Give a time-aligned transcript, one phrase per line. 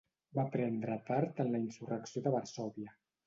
[0.37, 2.97] Va prendre part en la Insurrecció de Varsòvia.